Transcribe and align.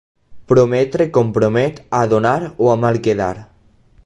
Prometre 0.51 1.07
compromet 1.19 1.79
a 2.01 2.03
donar 2.15 2.41
o 2.67 2.71
a 2.77 2.81
mal 2.87 3.01
quedar. 3.11 3.35